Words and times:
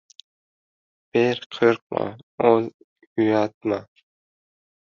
•Ber― 1.27 1.37
qo‘rqma, 1.59 2.07
ol― 2.53 2.65
uyatma! 3.21 3.79